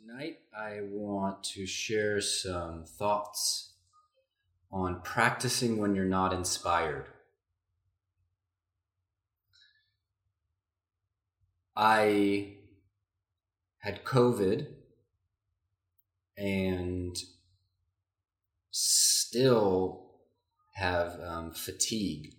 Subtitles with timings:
[0.00, 3.72] Tonight, I want to share some thoughts
[4.70, 7.06] on practicing when you're not inspired.
[11.74, 12.58] I
[13.78, 14.68] had COVID
[16.36, 17.16] and
[18.70, 20.12] still
[20.74, 22.34] have um, fatigue.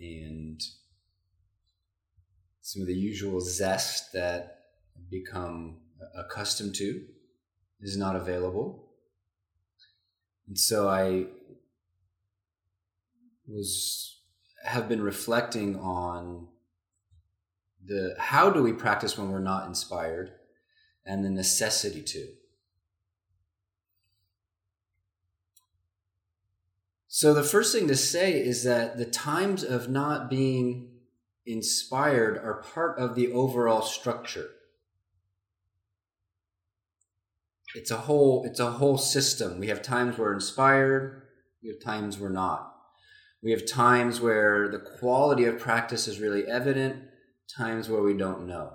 [0.00, 0.60] And
[2.72, 4.60] some of the usual zest that
[4.96, 5.76] I've become
[6.16, 7.04] accustomed to
[7.82, 8.88] is not available.
[10.48, 11.26] And so I
[13.46, 14.20] was
[14.64, 16.48] have been reflecting on
[17.84, 20.32] the how do we practice when we're not inspired
[21.04, 22.28] and the necessity to.
[27.06, 30.91] So the first thing to say is that the times of not being
[31.46, 34.50] inspired are part of the overall structure.
[37.74, 39.58] It's a whole it's a whole system.
[39.58, 41.22] We have times we're inspired,
[41.62, 42.68] we have times we're not.
[43.42, 47.02] We have times where the quality of practice is really evident,
[47.56, 48.74] times where we don't know.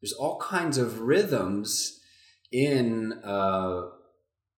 [0.00, 2.00] There's all kinds of rhythms
[2.52, 3.82] in uh,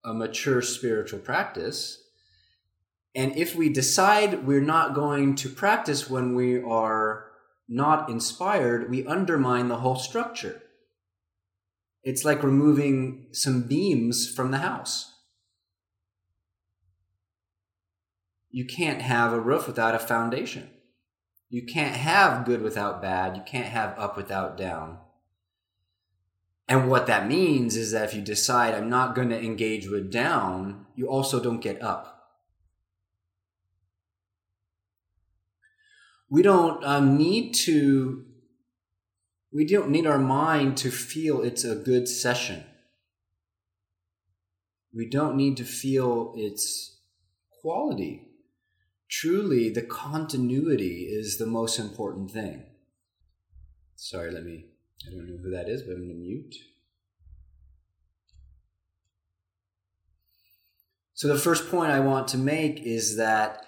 [0.05, 2.01] a mature spiritual practice
[3.19, 7.25] and if we decide we're not going to practice when we are
[7.67, 10.61] not inspired, we undermine the whole structure.
[12.01, 15.11] It's like removing some beams from the house.
[18.49, 20.69] You can't have a roof without a foundation.
[21.49, 23.35] You can't have good without bad.
[23.35, 24.97] You can't have up without down.
[26.69, 30.09] And what that means is that if you decide I'm not going to engage with
[30.09, 32.18] down, you also don't get up.
[36.29, 38.25] We don't um, need to
[39.51, 42.63] we don't need our mind to feel it's a good session.
[44.93, 46.99] We don't need to feel its
[47.61, 48.27] quality.
[49.09, 52.63] Truly the continuity is the most important thing.
[53.95, 54.65] Sorry let me
[55.07, 56.55] i don't know who that is but i'm going to mute.
[61.13, 63.65] So the first point i want to make is that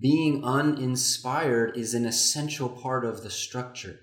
[0.00, 4.00] being uninspired is an essential part of the structure.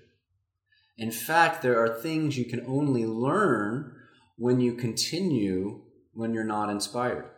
[0.96, 3.94] In fact, there are things you can only learn
[4.36, 5.82] when you continue
[6.14, 7.30] when you're not inspired.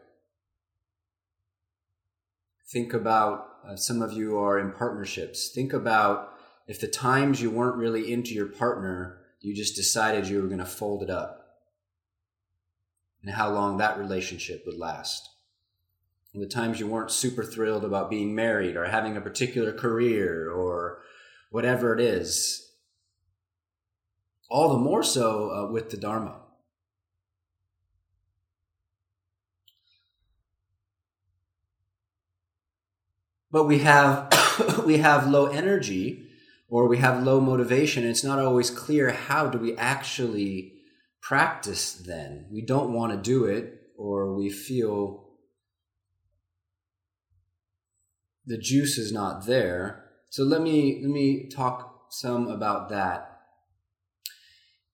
[2.70, 5.50] Think about uh, some of you are in partnerships.
[5.54, 6.32] Think about
[6.66, 10.58] if the times you weren't really into your partner, you just decided you were going
[10.58, 11.58] to fold it up,
[13.22, 15.28] and how long that relationship would last
[16.34, 20.50] and the times you weren't super thrilled about being married or having a particular career
[20.50, 20.98] or
[21.50, 22.72] whatever it is.
[24.50, 26.40] All the more so uh, with the Dharma.
[33.52, 36.26] But we have we have low energy
[36.68, 38.04] or we have low motivation.
[38.04, 40.72] It's not always clear how do we actually
[41.22, 42.46] practice then.
[42.50, 45.23] We don't want to do it or we feel
[48.46, 50.04] the juice is not there.
[50.30, 53.40] So let me let me talk some about that.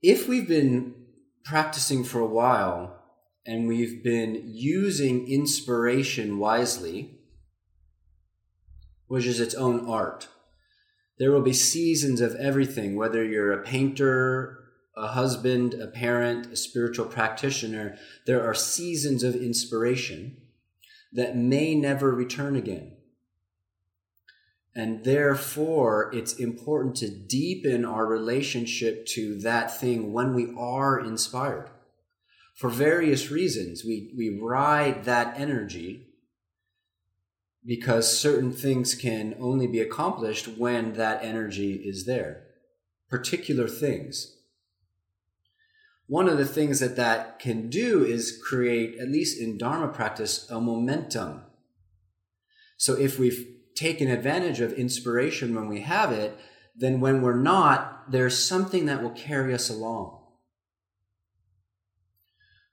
[0.03, 0.95] If we've been
[1.45, 3.03] practicing for a while
[3.47, 7.19] and we've been using inspiration wisely,
[9.07, 10.29] which is its own art,
[11.19, 14.61] there will be seasons of everything, whether you're a painter,
[14.97, 17.97] a husband, a parent, a spiritual practitioner,
[18.27, 20.37] there are seasons of inspiration
[21.13, 22.97] that may never return again.
[24.75, 31.71] And therefore, it's important to deepen our relationship to that thing when we are inspired.
[32.55, 36.09] For various reasons, we, we ride that energy
[37.65, 42.45] because certain things can only be accomplished when that energy is there.
[43.09, 44.37] Particular things.
[46.07, 50.51] One of the things that that can do is create, at least in Dharma practice,
[50.51, 51.43] a momentum.
[52.77, 56.39] So if we've taken advantage of inspiration when we have it,
[56.77, 60.19] then when we're not, there's something that will carry us along.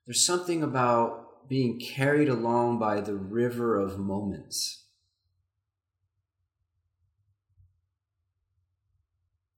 [0.05, 4.83] There's something about being carried along by the river of moments.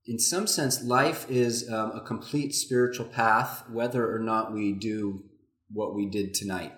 [0.06, 5.24] In some sense, life is um, a complete spiritual path, whether or not we do
[5.68, 6.72] what we did tonight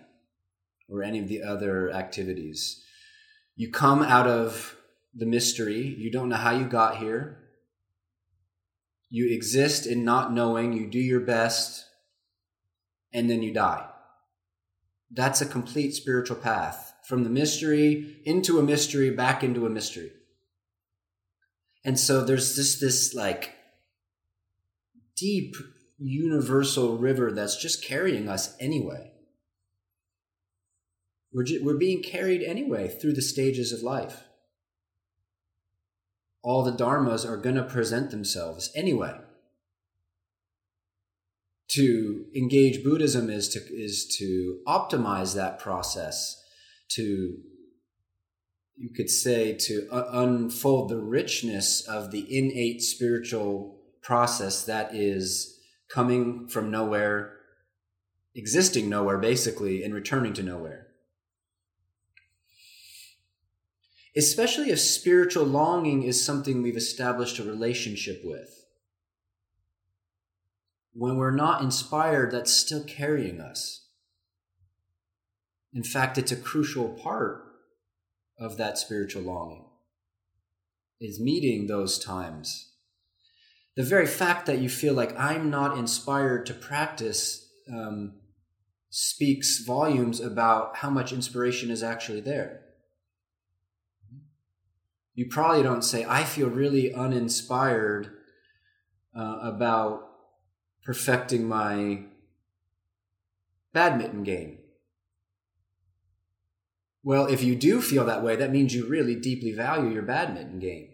[0.89, 2.83] or any of the other activities.
[3.55, 4.77] You come out of
[5.15, 5.95] the mystery.
[5.99, 7.39] You don't know how you got here.
[9.11, 11.85] You exist in not knowing, you do your best,
[13.13, 13.87] and then you die.
[15.11, 20.13] That's a complete spiritual path from the mystery into a mystery, back into a mystery.
[21.85, 23.55] And so there's this, this like
[25.17, 25.57] deep
[25.99, 29.12] universal river that's just carrying us anyway.
[31.33, 34.25] We're, just, we're being carried anyway through the stages of life.
[36.43, 39.19] All the dharmas are going to present themselves anyway.
[41.69, 46.43] To engage Buddhism is to, is to optimize that process,
[46.91, 47.39] to,
[48.77, 55.59] you could say, to unfold the richness of the innate spiritual process that is
[55.89, 57.37] coming from nowhere,
[58.35, 60.89] existing nowhere, basically, and returning to nowhere.
[64.17, 68.67] Especially if spiritual longing is something we've established a relationship with.
[70.93, 73.87] When we're not inspired, that's still carrying us.
[75.73, 77.45] In fact, it's a crucial part
[78.39, 79.65] of that spiritual longing,
[81.01, 82.73] is meeting those times
[83.75, 88.15] the very fact that you feel like I'm not inspired to practice um,
[88.91, 92.61] speaks volumes about how much inspiration is actually there.
[95.15, 98.13] You probably don't say, I feel really uninspired
[99.17, 100.09] uh, about
[100.85, 102.05] perfecting my
[103.73, 104.59] badminton game.
[107.05, 110.61] Well, if you do feel that way, that means you really deeply value your badminton
[110.61, 110.89] game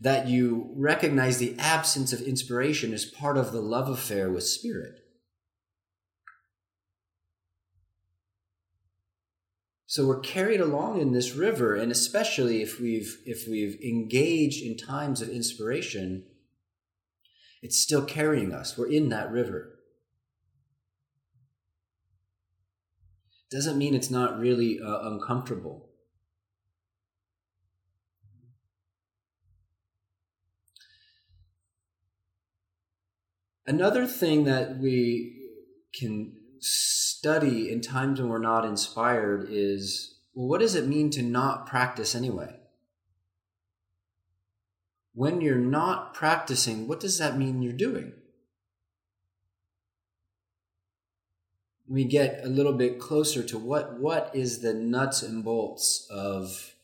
[0.00, 4.99] that you recognize the absence of inspiration as part of the love affair with spirit.
[9.90, 14.76] So we're carried along in this river, and especially if we've if we've engaged in
[14.76, 16.26] times of inspiration,
[17.60, 18.78] it's still carrying us.
[18.78, 19.80] We're in that river.
[23.50, 25.88] Doesn't mean it's not really uh, uncomfortable.
[33.66, 35.48] Another thing that we
[35.92, 41.22] can study in times when we're not inspired is well, what does it mean to
[41.22, 42.56] not practice anyway?
[45.12, 48.12] When you're not practicing, what does that mean you're doing?
[51.88, 56.74] We get a little bit closer to what, what is the nuts and bolts of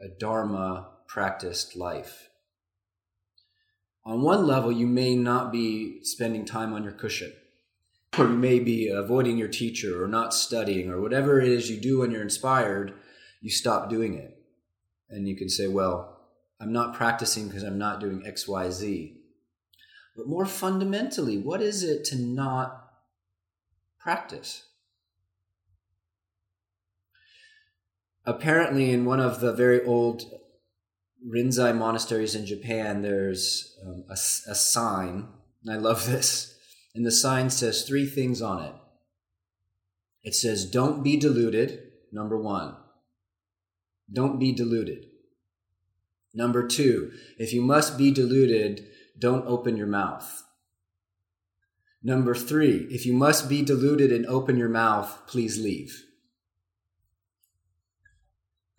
[0.00, 2.30] a Dharma practiced life
[4.04, 7.32] on one level, you may not be spending time on your cushion,
[8.18, 11.78] or you may be avoiding your teacher or not studying, or whatever it is you
[11.78, 12.92] do when you're inspired,
[13.40, 14.36] you stop doing it.
[15.08, 16.20] And you can say, well,
[16.60, 19.18] I'm not practicing because I'm not doing X, Y, Z.
[20.16, 22.84] But more fundamentally, what is it to not
[23.98, 24.64] practice?
[28.24, 30.22] Apparently, in one of the very old
[31.26, 35.28] Rinzai monasteries in Japan, there's um, a, a sign,
[35.64, 36.51] and I love this.
[36.94, 38.74] And the sign says three things on it.
[40.22, 41.80] It says, Don't be deluded,
[42.12, 42.76] number one.
[44.12, 45.06] Don't be deluded.
[46.34, 48.86] Number two, if you must be deluded,
[49.18, 50.42] don't open your mouth.
[52.02, 56.04] Number three, if you must be deluded and open your mouth, please leave.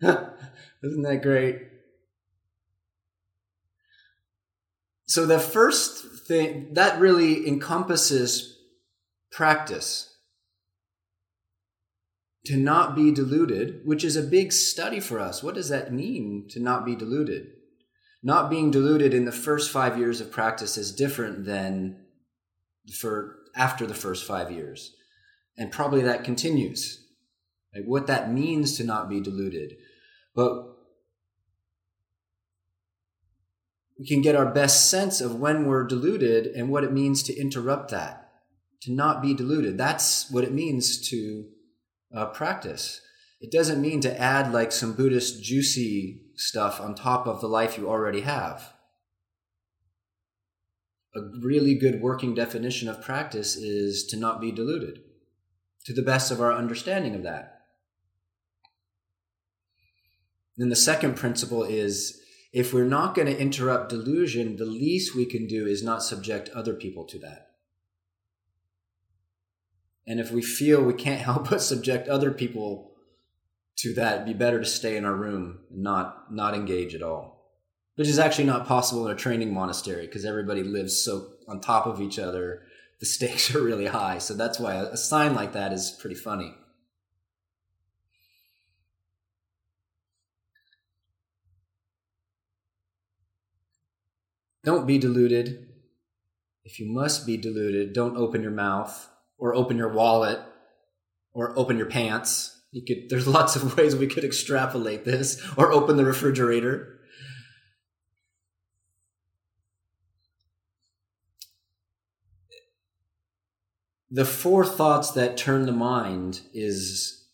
[0.02, 1.62] Isn't that great?
[5.06, 8.54] So the first thing that really encompasses
[9.34, 10.10] practice.
[12.46, 15.42] To not be deluded, which is a big study for us.
[15.42, 17.48] What does that mean to not be deluded?
[18.22, 22.04] Not being deluded in the first five years of practice is different than
[22.98, 24.94] for after the first five years.
[25.56, 27.02] And probably that continues.
[27.74, 29.76] Like what that means to not be deluded.
[30.34, 30.73] But
[33.98, 37.36] we can get our best sense of when we're deluded and what it means to
[37.36, 38.28] interrupt that,
[38.82, 39.78] to not be deluded.
[39.78, 41.46] That's what it means to
[42.14, 43.00] uh, practice.
[43.40, 47.78] It doesn't mean to add like some Buddhist juicy stuff on top of the life
[47.78, 48.72] you already have.
[51.14, 55.00] A really good working definition of practice is to not be deluded,
[55.84, 57.60] to the best of our understanding of that.
[60.56, 62.20] Then the second principle is
[62.54, 66.48] if we're not going to interrupt delusion, the least we can do is not subject
[66.50, 67.48] other people to that.
[70.06, 72.92] And if we feel we can't help but subject other people
[73.78, 77.02] to that, it'd be better to stay in our room and not, not engage at
[77.02, 77.50] all.
[77.96, 81.86] which is actually not possible in a training monastery because everybody lives so on top
[81.86, 82.62] of each other.
[83.00, 84.18] The stakes are really high.
[84.18, 86.54] So that's why a sign like that is pretty funny.
[94.64, 95.68] Don't be deluded.
[96.64, 100.40] If you must be deluded, don't open your mouth or open your wallet
[101.34, 102.62] or open your pants.
[102.72, 106.90] You could there's lots of ways we could extrapolate this or open the refrigerator.
[114.10, 117.26] The four thoughts that turn the mind is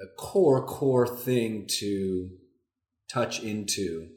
[0.00, 2.30] a core core thing to
[3.08, 4.08] touch into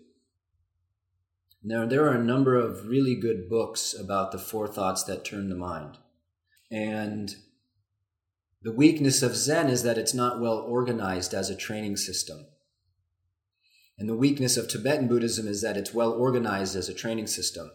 [1.68, 5.50] now, there are a number of really good books about the four thoughts that turn
[5.50, 5.98] the mind.
[6.72, 7.36] And
[8.62, 12.46] the weakness of Zen is that it's not well organized as a training system.
[13.98, 17.72] And the weakness of Tibetan Buddhism is that it's well organized as a training system.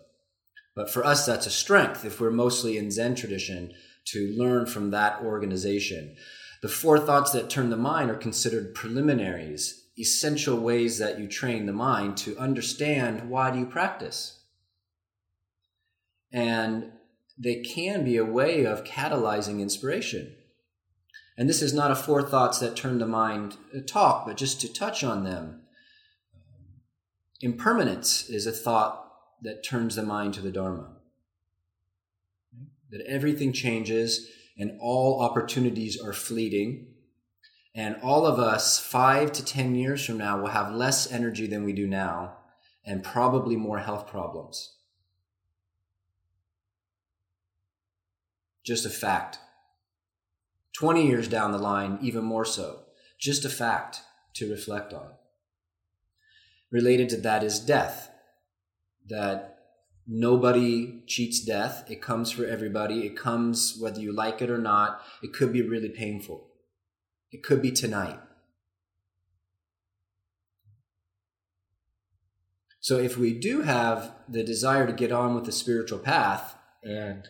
[0.76, 3.72] But for us, that's a strength if we're mostly in Zen tradition
[4.06, 6.14] to learn from that organization.
[6.62, 11.66] The four thoughts that turn the mind are considered preliminaries essential ways that you train
[11.66, 14.40] the mind to understand why do you practice.
[16.32, 16.92] And
[17.38, 20.34] they can be a way of catalyzing inspiration.
[21.36, 24.60] And this is not a four thoughts that turn the mind uh, talk, but just
[24.60, 25.62] to touch on them.
[27.40, 29.06] Impermanence is a thought
[29.42, 30.96] that turns the mind to the Dharma.
[32.90, 34.28] That everything changes
[34.58, 36.89] and all opportunities are fleeting
[37.74, 41.64] and all of us, five to 10 years from now, will have less energy than
[41.64, 42.36] we do now
[42.84, 44.76] and probably more health problems.
[48.64, 49.38] Just a fact.
[50.76, 52.84] 20 years down the line, even more so.
[53.18, 54.00] Just a fact
[54.34, 55.12] to reflect on.
[56.70, 58.10] Related to that is death.
[59.08, 59.58] That
[60.06, 61.84] nobody cheats death.
[61.90, 63.06] It comes for everybody.
[63.06, 65.02] It comes whether you like it or not.
[65.22, 66.49] It could be really painful.
[67.32, 68.18] It could be tonight.
[72.80, 77.28] So if we do have the desire to get on with the spiritual path, and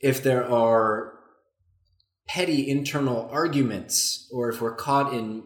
[0.00, 1.14] if there are
[2.28, 5.42] petty internal arguments, or if we're caught in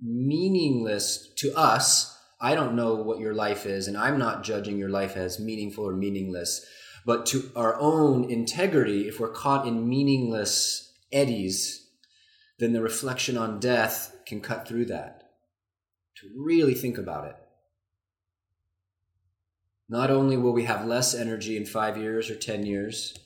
[0.00, 4.88] meaningless to us, I don't know what your life is, and I'm not judging your
[4.88, 6.64] life as meaningful or meaningless,
[7.04, 10.85] but to our own integrity, if we're caught in meaningless
[11.16, 11.88] eddies,
[12.58, 15.22] then the reflection on death can cut through that.
[16.16, 17.36] To really think about it.
[19.88, 23.16] Not only will we have less energy in five years or 10 years,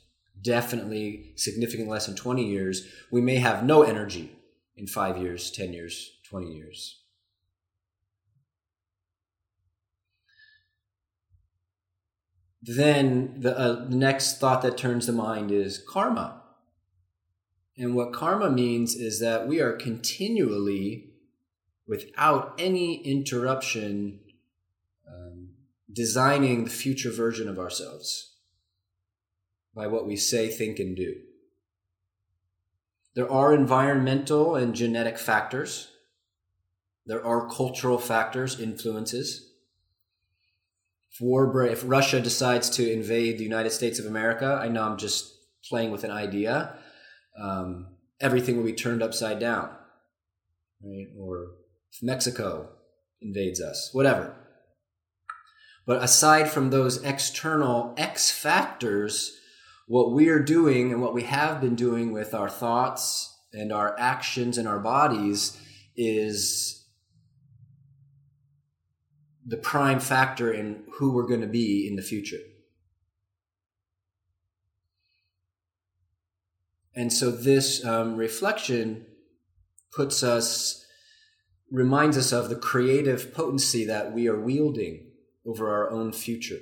[0.42, 4.32] definitely significantly less in 20 years, we may have no energy
[4.76, 7.00] in five years, 10 years, 20 years.
[12.62, 16.39] Then the, uh, the next thought that turns the mind is karma.
[17.76, 21.10] And what karma means is that we are continually,
[21.86, 24.20] without any interruption,
[25.08, 25.50] um,
[25.92, 28.34] designing the future version of ourselves
[29.74, 31.16] by what we say, think, and do.
[33.14, 35.88] There are environmental and genetic factors.
[37.06, 39.52] There are cultural factors, influences.
[41.12, 44.96] If, war, if Russia decides to invade the United States of America, I know I'm
[44.96, 45.34] just
[45.68, 46.74] playing with an idea,
[47.38, 47.88] um,
[48.20, 49.70] everything will be turned upside down,
[50.82, 51.06] right?
[51.18, 51.52] Or
[51.92, 52.70] if Mexico
[53.20, 54.34] invades us, whatever.
[55.86, 59.36] But aside from those external X factors,
[59.86, 63.98] what we are doing and what we have been doing with our thoughts and our
[63.98, 65.60] actions and our bodies
[65.96, 66.86] is
[69.44, 72.38] the prime factor in who we're going to be in the future.
[76.94, 79.06] And so this um, reflection
[79.92, 80.84] puts us,
[81.70, 85.10] reminds us of the creative potency that we are wielding
[85.46, 86.58] over our own future,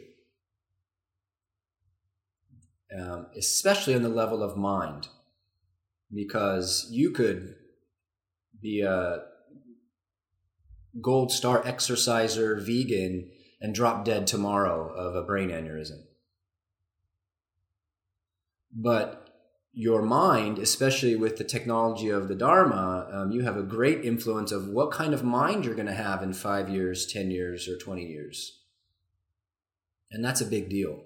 [2.98, 5.08] um, especially on the level of mind,
[6.14, 7.54] because you could
[8.60, 9.22] be a
[11.00, 13.30] gold star exerciser, vegan,
[13.60, 16.02] and drop dead tomorrow of a brain aneurysm.
[18.72, 19.27] But
[19.78, 24.50] your mind, especially with the technology of the Dharma, um, you have a great influence
[24.50, 27.76] of what kind of mind you're going to have in five years, 10 years, or
[27.76, 28.58] 20 years.
[30.10, 31.04] And that's a big deal.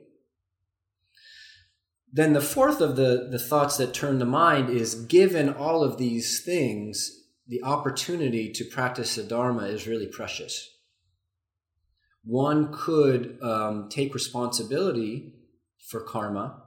[2.11, 5.99] Then the fourth of the, the thoughts that turn the mind is given all of
[5.99, 10.71] these things, the opportunity to practice the Dharma is really precious.
[12.25, 15.35] One could um, take responsibility
[15.91, 16.62] for karma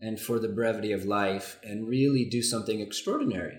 [0.00, 3.58] and for the brevity of life and really do something extraordinary.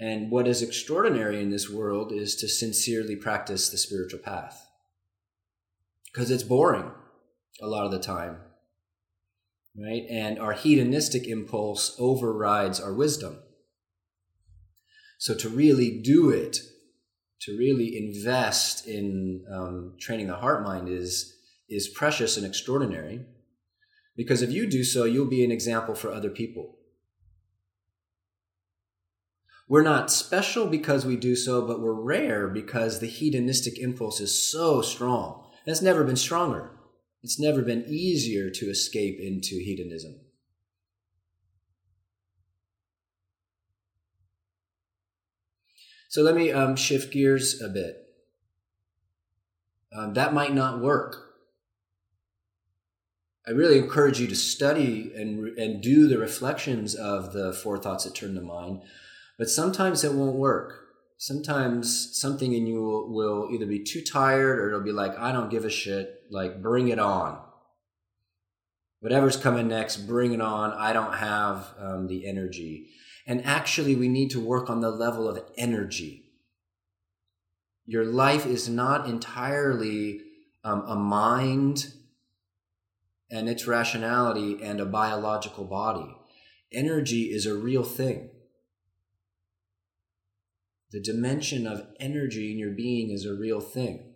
[0.00, 4.66] And what is extraordinary in this world is to sincerely practice the spiritual path.
[6.12, 6.90] Because it's boring
[7.60, 8.38] a lot of the time,
[9.76, 10.04] right?
[10.08, 13.38] And our hedonistic impulse overrides our wisdom.
[15.18, 16.58] So to really do it,
[17.42, 21.34] to really invest in um, training the heart mind is
[21.68, 23.26] is precious and extraordinary.
[24.18, 26.74] Because if you do so, you'll be an example for other people.
[29.68, 34.50] We're not special because we do so, but we're rare because the hedonistic impulse is
[34.50, 35.46] so strong.
[35.66, 36.72] It's never been stronger.
[37.22, 40.16] It's never been easier to escape into hedonism.
[46.08, 48.04] So let me um, shift gears a bit.
[49.96, 51.27] Um, that might not work.
[53.48, 58.04] I really encourage you to study and, and do the reflections of the four thoughts
[58.04, 58.82] that turn to mind,
[59.38, 60.84] but sometimes it won't work.
[61.16, 65.32] Sometimes something in you will, will either be too tired or it'll be like, I
[65.32, 67.40] don't give a shit, like, bring it on.
[69.00, 70.72] Whatever's coming next, bring it on.
[70.72, 72.90] I don't have um, the energy.
[73.26, 76.24] And actually, we need to work on the level of energy.
[77.86, 80.20] Your life is not entirely
[80.64, 81.94] um, a mind
[83.30, 86.16] and its rationality and a biological body.
[86.72, 88.30] Energy is a real thing.
[90.90, 94.14] The dimension of energy in your being is a real thing.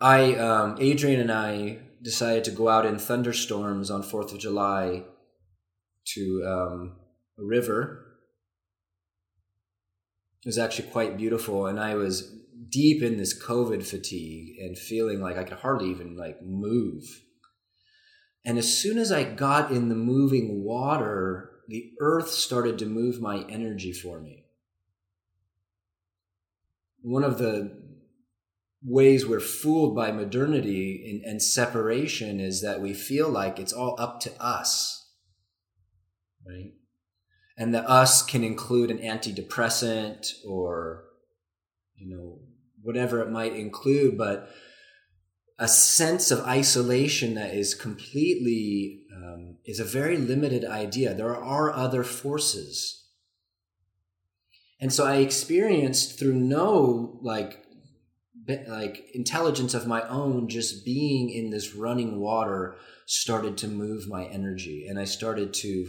[0.00, 5.04] I, um, Adrian and I decided to go out in thunderstorms on 4th of July
[6.14, 6.96] to um,
[7.38, 8.06] a river.
[10.42, 15.20] It was actually quite beautiful, and I was deep in this COVID fatigue and feeling
[15.20, 17.04] like I could hardly even like move.
[18.44, 23.20] And as soon as I got in the moving water, the earth started to move
[23.20, 24.44] my energy for me.
[27.02, 27.80] One of the
[28.82, 33.94] ways we're fooled by modernity and, and separation is that we feel like it's all
[33.98, 35.10] up to us,
[36.46, 36.72] right?
[37.58, 41.04] And the us can include an antidepressant or,
[41.94, 42.38] you know,
[42.82, 44.50] whatever it might include, but
[45.58, 51.12] a sense of isolation that is completely um, is a very limited idea.
[51.12, 53.08] There are other forces.
[54.80, 57.62] And so I experienced through no like
[58.66, 64.24] like intelligence of my own just being in this running water started to move my
[64.24, 65.86] energy and i started to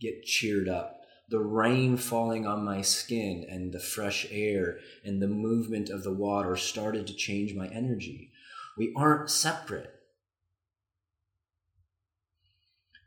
[0.00, 0.99] get cheered up
[1.30, 6.12] the rain falling on my skin and the fresh air and the movement of the
[6.12, 8.32] water started to change my energy.
[8.76, 9.94] We aren't separate.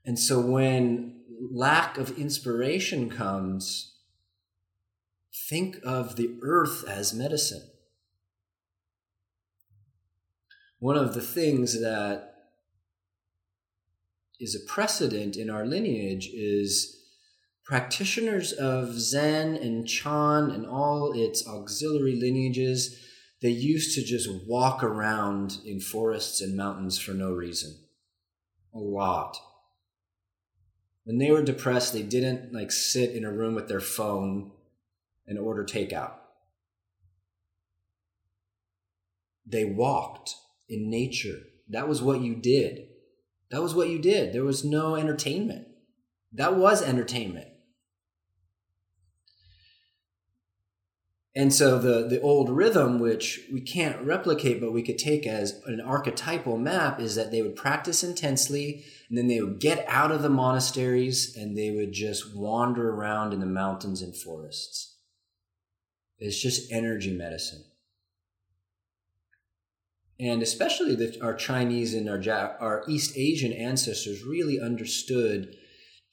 [0.05, 3.93] And so when lack of inspiration comes
[5.49, 7.69] think of the earth as medicine.
[10.79, 12.33] One of the things that
[14.39, 17.02] is a precedent in our lineage is
[17.65, 22.99] practitioners of Zen and Chan and all its auxiliary lineages.
[23.41, 27.77] They used to just walk around in forests and mountains for no reason.
[28.73, 29.37] A lot.
[31.03, 34.51] When they were depressed, they didn't like sit in a room with their phone
[35.27, 36.13] and order takeout.
[39.45, 40.35] They walked
[40.69, 41.39] in nature.
[41.69, 42.87] That was what you did.
[43.51, 44.33] That was what you did.
[44.33, 45.67] There was no entertainment.
[46.31, 47.47] That was entertainment.
[51.35, 55.59] And so the, the old rhythm, which we can't replicate, but we could take as
[55.65, 60.11] an archetypal map, is that they would practice intensely and then they would get out
[60.11, 64.97] of the monasteries and they would just wander around in the mountains and forests.
[66.19, 67.63] It's just energy medicine
[70.19, 72.21] and especially the, our Chinese and our
[72.59, 75.55] our East Asian ancestors really understood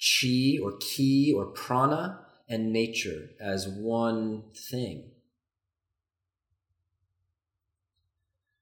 [0.00, 5.12] chi or ki or prana and nature as one thing.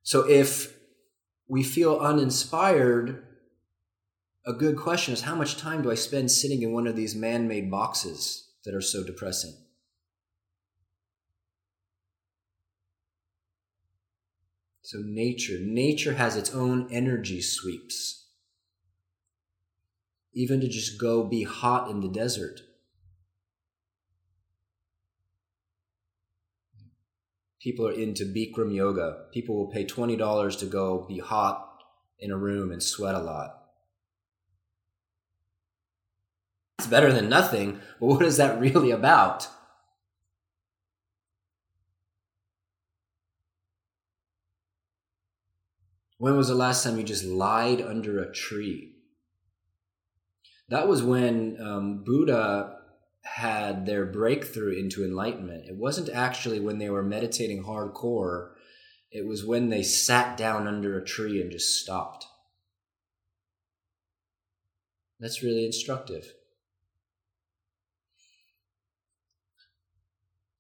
[0.04, 0.76] So if
[1.48, 3.26] we feel uninspired,
[4.46, 7.16] a good question is how much time do I spend sitting in one of these
[7.16, 9.54] man-made boxes that are so depressing?
[14.82, 18.24] So, nature, nature has its own energy sweeps.
[20.38, 22.60] even to just go be hot in the desert.
[27.60, 29.24] People are into Bikram yoga.
[29.32, 31.82] People will pay $20 to go be hot
[32.18, 33.54] in a room and sweat a lot.
[36.78, 39.48] It's better than nothing, but what is that really about?
[46.18, 48.92] When was the last time you just lied under a tree?
[50.68, 52.77] That was when um, Buddha
[53.34, 55.66] had their breakthrough into enlightenment.
[55.68, 58.50] It wasn't actually when they were meditating hardcore,
[59.10, 62.26] it was when they sat down under a tree and just stopped.
[65.20, 66.32] That's really instructive.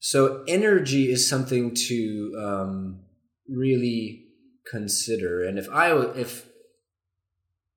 [0.00, 3.00] So, energy is something to um,
[3.48, 4.26] really
[4.70, 5.44] consider.
[5.44, 6.48] And if I if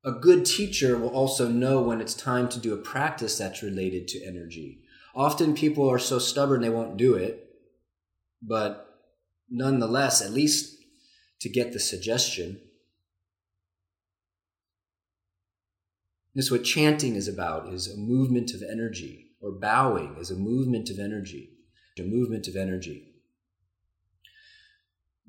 [0.03, 4.07] a good teacher will also know when it's time to do a practice that's related
[4.09, 4.80] to energy.
[5.13, 7.55] Often people are so stubborn they won't do it,
[8.41, 8.99] but
[9.49, 10.77] nonetheless, at least
[11.41, 12.59] to get the suggestion.
[16.33, 20.35] This is what chanting is about is a movement of energy, or bowing is a
[20.35, 21.49] movement of energy,
[21.99, 23.11] a movement of energy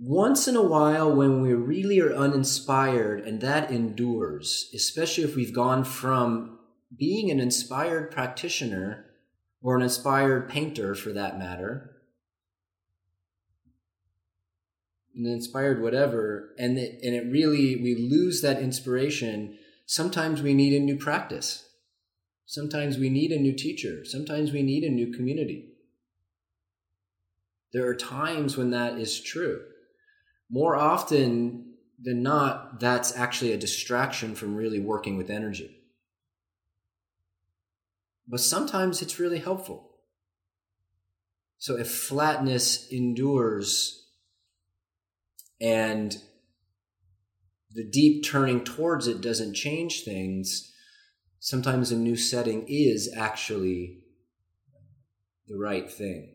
[0.04, 5.54] once in a while when we really are uninspired and that endures especially if we've
[5.54, 6.58] gone from
[6.98, 9.06] being an inspired practitioner
[9.62, 11.90] or an inspired painter for that matter.
[15.14, 19.58] An inspired whatever and it, and it really we lose that inspiration.
[19.86, 21.68] Sometimes we need a new practice.
[22.46, 24.04] Sometimes we need a new teacher.
[24.04, 25.68] Sometimes we need a new community.
[27.72, 29.62] There are times when that is true.
[30.50, 35.81] More often than not, that's actually a distraction from really working with energy.
[38.26, 39.90] But sometimes it's really helpful.
[41.58, 44.06] So if flatness endures
[45.60, 46.16] and
[47.70, 50.72] the deep turning towards it doesn't change things,
[51.38, 54.00] sometimes a new setting is actually
[55.46, 56.34] the right thing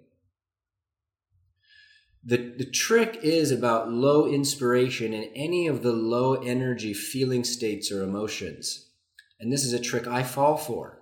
[2.28, 7.90] the, the trick is about low inspiration in any of the low energy feeling states
[7.90, 8.90] or emotions.
[9.40, 10.97] And this is a trick I fall for,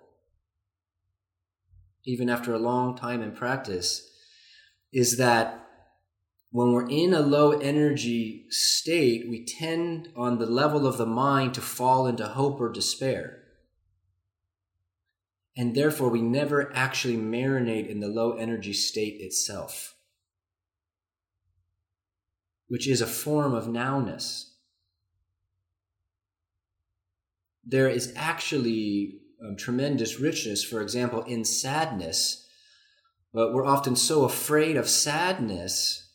[2.06, 4.10] even after a long time in practice,
[4.94, 5.68] is that
[6.52, 11.54] when we're in a low energy state, we tend on the level of the mind
[11.56, 13.42] to fall into hope or despair.
[15.58, 19.96] And therefore, we never actually marinate in the low energy state itself
[22.68, 24.52] which is a form of nowness.
[27.64, 32.48] There is actually um, tremendous richness, for example, in sadness,
[33.34, 36.10] but we're often so afraid of sadness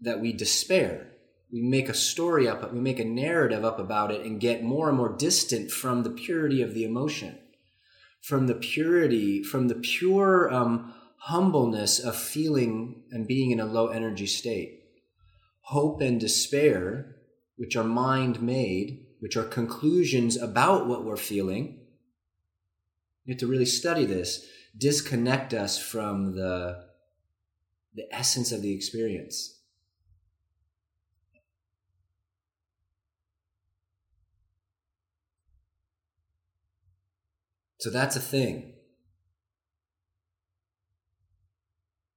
[0.00, 1.12] that we despair.
[1.52, 4.88] We make a story up, we make a narrative up about it, and get more
[4.88, 7.38] and more distant from the purity of the emotion,
[8.20, 13.88] from the purity, from the pure um, humbleness of feeling and being in a low
[13.88, 14.76] energy state
[15.66, 17.16] hope and despair,
[17.56, 21.80] which are mind made, which are conclusions about what we're feeling,
[23.26, 24.46] you have to really study this,
[24.78, 26.84] disconnect us from the,
[27.94, 29.60] the essence of the experience.
[37.78, 38.72] So that's a thing.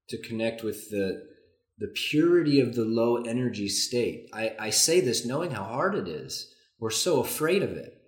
[0.09, 1.27] To connect with the
[1.79, 4.29] the purity of the low energy state.
[4.33, 6.53] I, I say this knowing how hard it is.
[6.77, 7.98] We're so afraid of it.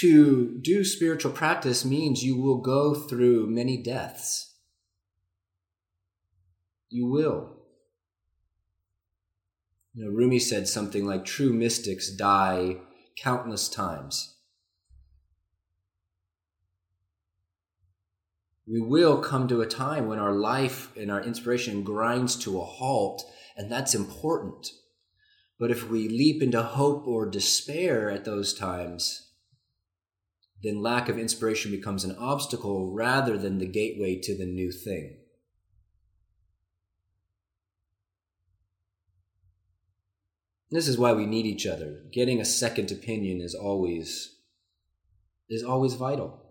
[0.00, 4.54] To do spiritual practice means you will go through many deaths.
[6.88, 7.56] You will.
[9.94, 12.76] You know, Rumi said something like true mystics die
[13.16, 14.36] countless times.
[18.66, 22.64] we will come to a time when our life and our inspiration grinds to a
[22.64, 23.24] halt,
[23.56, 24.70] and that's important.
[25.58, 29.25] But if we leap into hope or despair at those times,
[30.62, 35.18] then lack of inspiration becomes an obstacle rather than the gateway to the new thing.
[40.70, 42.02] This is why we need each other.
[42.10, 44.36] Getting a second opinion is always
[45.48, 46.42] is always vital.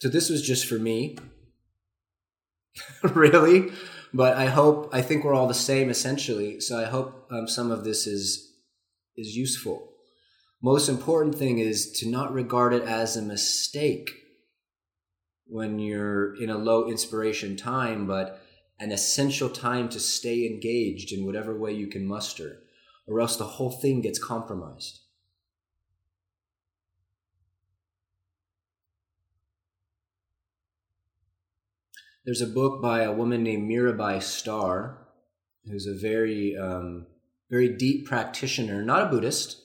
[0.00, 1.18] So this was just for me.
[3.02, 3.70] really?
[4.12, 6.60] But I hope I think we're all the same essentially.
[6.60, 8.52] So I hope um, some of this is
[9.16, 9.88] is useful.
[10.62, 14.10] Most important thing is to not regard it as a mistake
[15.46, 18.40] when you're in a low inspiration time, but
[18.78, 22.62] an essential time to stay engaged in whatever way you can muster,
[23.06, 25.00] or else the whole thing gets compromised.
[32.24, 34.98] There's a book by a woman named Mirabai Starr,
[35.64, 37.06] who's a very, um,
[37.50, 39.56] very deep practitioner, not a Buddhist,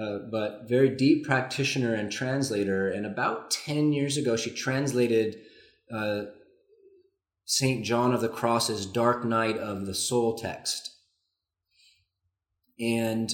[0.00, 2.88] uh, but very deep practitioner and translator.
[2.88, 5.40] And about 10 years ago, she translated
[5.92, 6.22] uh,
[7.44, 7.84] St.
[7.84, 10.92] John of the Cross's Dark Night of the Soul text.
[12.78, 13.32] And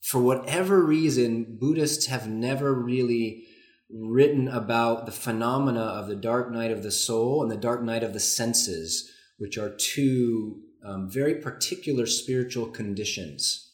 [0.00, 3.46] for whatever reason, Buddhists have never really
[3.92, 8.02] written about the phenomena of the dark night of the soul and the dark night
[8.02, 13.72] of the senses, which are two um, very particular spiritual conditions.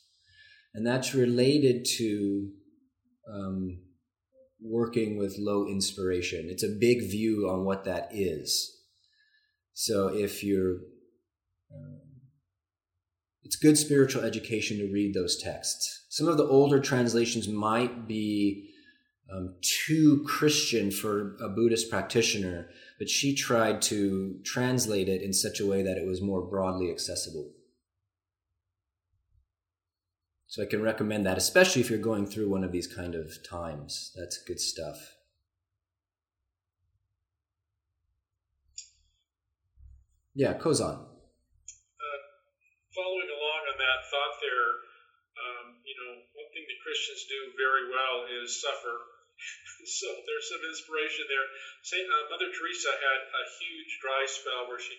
[0.74, 2.50] And that's related to
[3.32, 3.80] um,
[4.60, 6.48] working with low inspiration.
[6.50, 8.76] It's a big view on what that is.
[9.72, 10.76] So if you're,
[11.72, 11.98] uh,
[13.44, 16.06] it's good spiritual education to read those texts.
[16.10, 18.67] Some of the older translations might be
[19.30, 25.60] um, too Christian for a Buddhist practitioner, but she tried to translate it in such
[25.60, 27.50] a way that it was more broadly accessible.
[30.46, 33.36] So I can recommend that, especially if you're going through one of these kind of
[33.46, 34.12] times.
[34.16, 34.96] That's good stuff.
[40.34, 40.96] Yeah, Kozan.
[40.96, 42.20] Uh,
[42.94, 44.70] following along on that thought there,
[45.36, 49.17] um, you know, one thing that Christians do very well is suffer
[49.98, 51.46] so there's some inspiration there.
[51.82, 54.96] Saint uh, Mother Teresa had a huge dry spell where she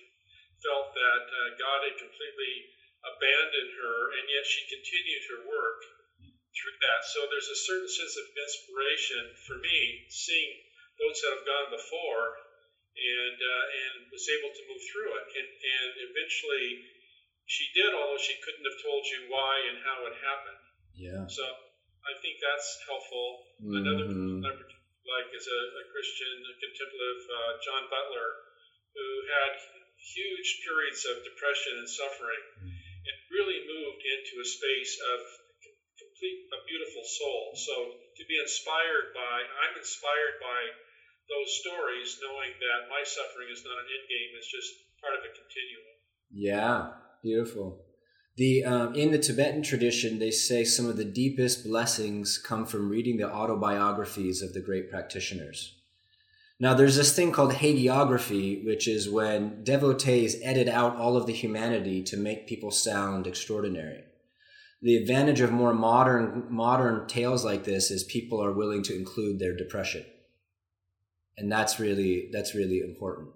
[0.63, 2.67] felt that uh, God had completely
[3.03, 5.79] abandoned her, and yet she continued her work
[6.51, 7.01] through that.
[7.07, 10.59] So there's a certain sense of inspiration for me seeing
[10.99, 12.25] those that have gone before,
[12.99, 16.83] and uh, and was able to move through it, and and eventually
[17.47, 20.63] she did, although she couldn't have told you why and how it happened.
[20.93, 21.23] Yeah.
[21.31, 21.47] So
[22.05, 23.27] I think that's helpful.
[23.59, 23.79] Mm-hmm.
[23.83, 24.51] Another I
[25.09, 28.29] like is a, a Christian a contemplative, uh, John Butler,
[28.93, 29.51] who had
[29.99, 32.69] huge periods of depression and suffering, mm-hmm.
[32.71, 35.19] and really moved into a space of
[35.97, 37.43] complete, a beautiful soul.
[37.57, 40.61] So to be inspired by, I'm inspired by
[41.27, 44.71] those stories, knowing that my suffering is not an end game; it's just
[45.03, 45.93] part of a continuum.
[46.31, 47.88] Yeah, beautiful.
[48.39, 52.87] The um, in the Tibetan tradition, they say some of the deepest blessings come from
[52.87, 55.75] reading the autobiographies of the great practitioners.
[56.57, 61.33] Now, there's this thing called hagiography, which is when devotees edit out all of the
[61.33, 64.05] humanity to make people sound extraordinary.
[64.81, 69.39] The advantage of more modern modern tales like this is people are willing to include
[69.39, 70.05] their depression,
[71.37, 73.31] and that's really that's really important.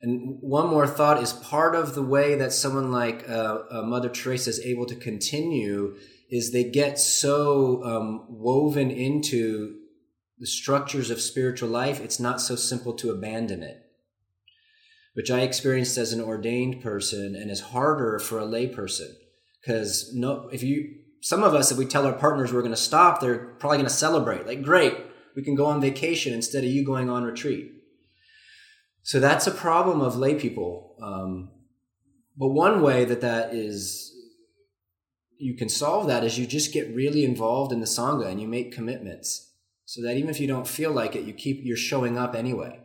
[0.00, 4.08] And one more thought is part of the way that someone like uh, uh, Mother
[4.08, 5.96] Teresa is able to continue
[6.30, 9.76] is they get so um, woven into
[10.38, 13.82] the structures of spiritual life, it's not so simple to abandon it,
[15.14, 19.16] which I experienced as an ordained person and is harder for a lay person.
[19.60, 22.76] Because no, if you, some of us, if we tell our partners we're going to
[22.76, 24.46] stop, they're probably going to celebrate.
[24.46, 24.96] Like, great,
[25.34, 27.72] we can go on vacation instead of you going on retreat.
[29.08, 30.94] So that's a problem of lay people.
[31.00, 31.48] Um,
[32.36, 34.12] but one way that that is,
[35.38, 38.46] you can solve that is you just get really involved in the sangha and you
[38.46, 39.54] make commitments,
[39.86, 42.80] so that even if you don't feel like it, you keep you're showing up anyway.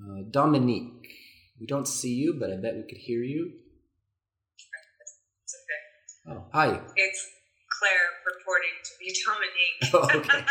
[0.00, 1.08] Uh, Dominique,
[1.58, 3.50] we don't see you, but I bet we could hear you.
[5.42, 6.38] It's okay.
[6.38, 6.82] Oh, hi.
[6.94, 7.41] It's
[7.82, 9.82] Claire purporting to be Dominique.
[9.90, 10.38] Oh, okay.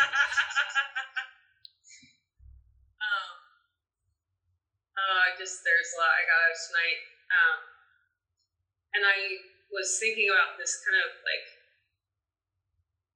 [3.07, 3.33] um,
[4.99, 6.99] uh, just there's a lot I got out tonight,
[7.31, 7.59] um,
[8.99, 11.47] and I was thinking about this kind of like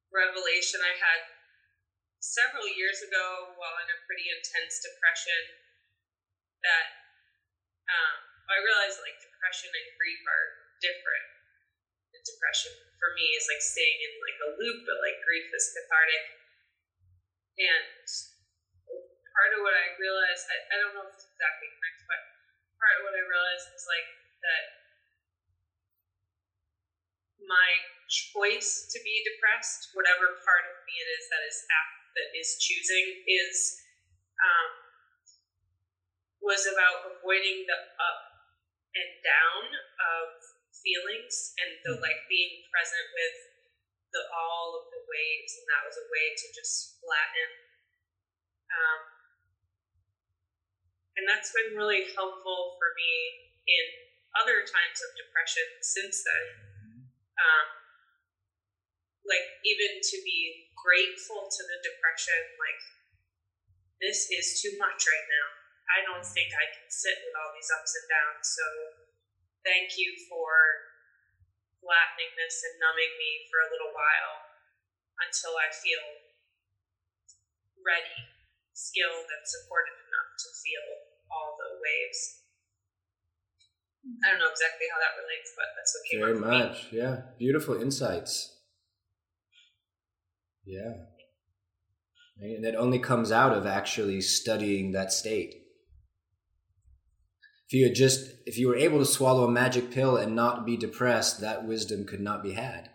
[0.07, 1.27] revelation I had
[2.23, 5.59] several years ago while in a pretty intense depression.
[6.63, 6.87] That
[7.91, 11.34] um, I realized like depression and grief are different.
[12.25, 16.25] Depression for me is like staying in like a loop, but like grief is cathartic.
[17.61, 17.85] And
[19.35, 22.19] part of what I realized, I, I don't know if it's exactly correct, but
[22.81, 24.07] part of what I realized is like
[24.41, 24.63] that
[27.45, 31.57] my choice to be depressed, whatever part of me it is that is
[32.15, 33.75] that is choosing is
[34.39, 34.69] um,
[36.41, 38.21] was about avoiding the up
[38.95, 39.65] and down
[39.99, 40.44] of
[40.85, 43.35] feelings and the like being present with
[44.13, 47.49] the all of the waves, and that was a way to just flatten.
[48.69, 49.01] Um,
[51.17, 53.85] and that's been really helpful for me in
[54.37, 56.45] other times of depression since then.
[57.35, 57.67] Um,
[59.25, 62.81] like even to be grateful to the depression, like
[63.99, 65.47] this is too much right now.
[65.89, 68.45] I don't think I can sit with all these ups and downs.
[68.47, 68.65] So
[69.65, 70.47] thank you for
[71.81, 74.35] flattening this and numbing me for a little while
[75.25, 76.05] until I feel
[77.81, 78.17] ready,
[78.77, 80.85] skilled, and supported enough to feel
[81.33, 82.45] all the waves.
[84.21, 87.33] I don't know exactly how that relates, but that's what came Very much, yeah.
[87.41, 88.53] Beautiful insights.
[90.65, 91.09] Yeah.
[92.37, 95.64] And it only comes out of actually studying that state.
[97.67, 100.65] If you had just, if you were able to swallow a magic pill and not
[100.65, 102.89] be depressed, that wisdom could not be had.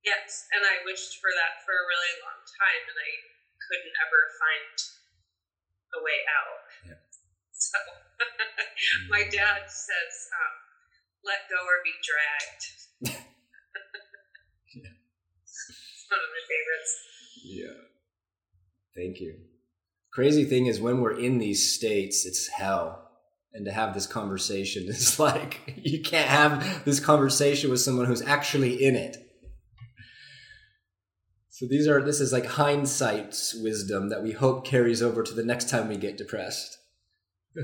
[0.00, 3.10] Yes, and I wished for that for a really long time, and I
[3.68, 4.72] couldn't ever find
[5.92, 6.60] a way out.
[6.88, 7.00] Yeah.
[7.52, 7.76] So
[9.10, 10.54] my dad says, um,
[11.22, 12.64] "Let go or be dragged."
[13.02, 13.20] Yeah.
[15.44, 16.92] It's one of my favorites.
[17.44, 17.80] Yeah.
[18.96, 19.40] Thank you.
[20.10, 23.09] Crazy thing is when we're in these states, it's hell.
[23.52, 28.22] And to have this conversation is like you can't have this conversation with someone who's
[28.22, 29.16] actually in it.
[31.48, 35.44] So these are this is like hindsight's wisdom that we hope carries over to the
[35.44, 36.78] next time we get depressed.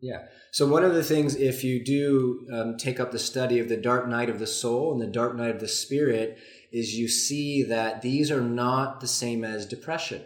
[0.00, 0.22] Yeah.
[0.50, 3.76] So one of the things, if you do um, take up the study of the
[3.76, 6.38] dark night of the soul and the dark night of the spirit,
[6.72, 10.22] is you see that these are not the same as depression.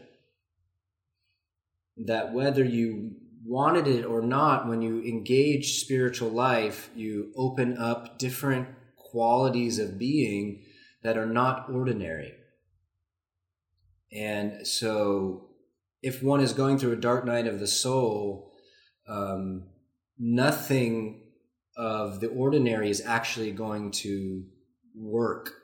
[1.97, 8.19] That whether you wanted it or not, when you engage spiritual life, you open up
[8.19, 10.65] different qualities of being
[11.03, 12.35] that are not ordinary.
[14.13, 15.49] And so,
[16.03, 18.54] if one is going through a dark night of the soul,
[19.09, 19.65] um,
[20.19, 21.23] nothing
[21.77, 24.45] of the ordinary is actually going to
[24.95, 25.55] work.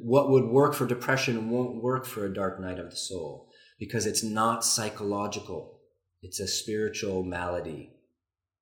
[0.00, 4.06] What would work for depression won't work for a dark night of the soul because
[4.06, 5.80] it's not psychological.
[6.22, 7.92] It's a spiritual malady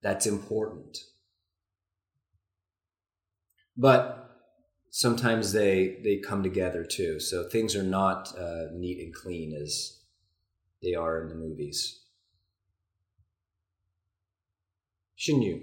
[0.02, 0.98] that's important.
[3.76, 4.30] But
[4.90, 7.20] sometimes they they come together too.
[7.20, 10.00] So things are not uh, neat and clean as
[10.82, 12.00] they are in the movies.
[15.20, 15.60] Shinyu.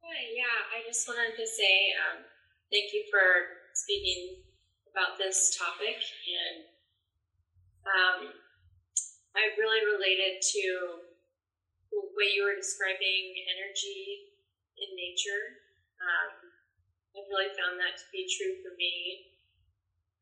[0.00, 2.24] Hi, yeah, I just wanted to say um,
[2.72, 4.40] thank you for speaking
[4.88, 6.64] about this topic, and
[7.84, 8.32] um,
[9.36, 10.64] I really related to
[11.92, 14.32] the way you were describing energy
[14.80, 15.60] in nature.
[16.00, 16.56] Um,
[17.20, 19.28] I've really found that to be true for me.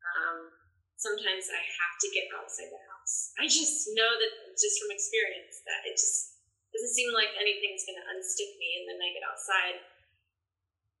[0.03, 0.51] Um,
[0.99, 2.88] sometimes I have to get outside the
[3.41, 7.97] I just know that just from experience that it just doesn't seem like anything's going
[7.97, 9.77] to unstick me, and then I get outside.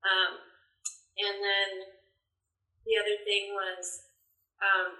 [0.01, 0.31] Um,
[1.19, 1.69] and then
[2.87, 4.09] the other thing was
[4.63, 4.97] um,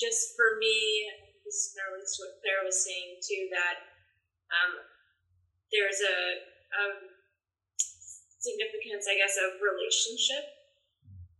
[0.00, 1.10] just for me,
[1.44, 3.76] this to what Claire was saying too, that
[4.50, 4.72] um,
[5.70, 6.18] there's a,
[6.72, 6.82] a
[8.42, 10.42] significance, I guess, of relationship,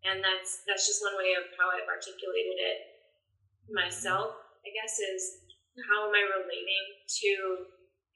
[0.07, 2.79] and that's that's just one way of how I've articulated it
[3.71, 4.46] myself.
[4.67, 5.23] I guess is
[5.87, 6.85] how am I relating
[7.23, 7.33] to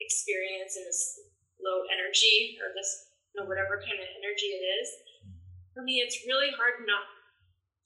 [0.02, 1.30] experience in this
[1.62, 4.88] low energy or this you know, whatever kind of energy it is.
[5.74, 7.06] For me, it's really hard not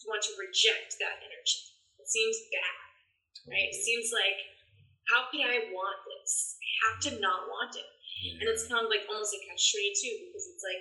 [0.01, 1.61] to want to reject that energy.
[2.01, 3.69] It seems bad, right?
[3.69, 4.41] It seems like,
[5.13, 6.57] how could I want this?
[6.57, 7.89] I have to not want it.
[8.41, 10.81] And it's kind of like almost like a catch 22 because it's like,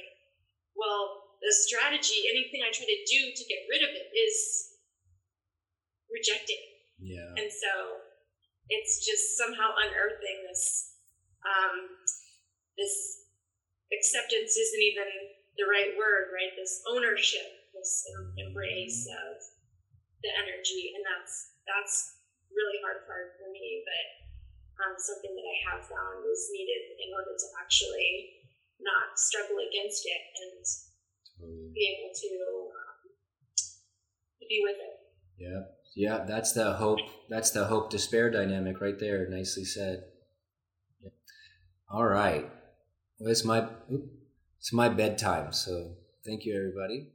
[0.80, 4.36] well, the strategy, anything I try to do to get rid of it is
[6.08, 6.73] rejecting.
[7.04, 7.36] Yeah.
[7.36, 7.74] And so
[8.72, 10.96] it's just somehow unearthing this
[11.44, 11.76] um,
[12.80, 12.96] this
[13.92, 15.10] acceptance isn't even
[15.60, 16.56] the right word, right?
[16.56, 17.46] This ownership,
[17.76, 18.08] this
[18.40, 19.36] embrace of
[20.24, 24.06] the energy, and that's that's really hard part for me, but
[24.82, 28.42] um, something that I have found is needed in order to actually
[28.82, 32.32] not struggle against it and be able to,
[32.74, 33.00] um,
[34.40, 34.96] to be with it.
[35.38, 35.62] Yeah,
[35.96, 37.00] yeah, that's the hope.
[37.30, 39.28] That's the hope despair dynamic right there.
[39.30, 40.04] Nicely said.
[41.02, 41.10] Yeah.
[41.92, 42.50] All right.
[43.20, 43.68] Well, it's my
[44.60, 45.54] it's my bedtime.
[45.54, 47.13] So thank you, everybody.